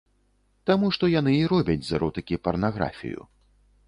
Таму 0.69 0.87
што 0.95 1.09
яны 1.19 1.33
і 1.41 1.43
робяць 1.51 1.83
з 1.89 1.93
эротыкі 1.97 2.39
парнаграфію. 2.47 3.21